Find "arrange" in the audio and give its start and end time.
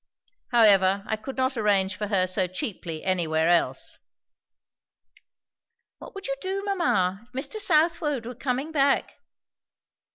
1.55-1.95